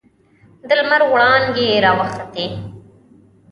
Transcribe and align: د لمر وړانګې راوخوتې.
د 0.67 0.69
لمر 0.79 1.01
وړانګې 1.13 1.67
راوخوتې. 1.85 2.45